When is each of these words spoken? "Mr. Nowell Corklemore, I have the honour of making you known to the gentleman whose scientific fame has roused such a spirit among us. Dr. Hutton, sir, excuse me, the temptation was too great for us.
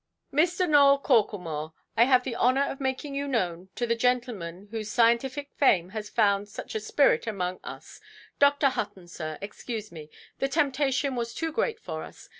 "Mr. 0.33 0.67
Nowell 0.67 0.97
Corklemore, 0.97 1.73
I 1.95 2.05
have 2.05 2.23
the 2.23 2.35
honour 2.35 2.63
of 2.63 2.81
making 2.81 3.13
you 3.13 3.27
known 3.27 3.69
to 3.75 3.85
the 3.85 3.93
gentleman 3.93 4.67
whose 4.71 4.89
scientific 4.89 5.51
fame 5.53 5.89
has 5.89 6.11
roused 6.17 6.51
such 6.51 6.73
a 6.73 6.79
spirit 6.79 7.27
among 7.27 7.59
us. 7.63 8.01
Dr. 8.39 8.69
Hutton, 8.69 9.07
sir, 9.07 9.37
excuse 9.41 9.91
me, 9.91 10.09
the 10.39 10.47
temptation 10.49 11.15
was 11.15 11.35
too 11.35 11.51
great 11.51 11.79
for 11.79 12.01
us. 12.01 12.29